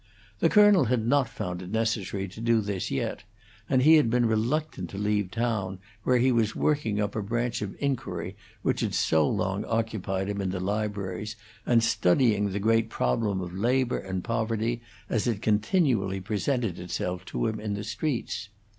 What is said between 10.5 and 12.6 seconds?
libraries, and studying the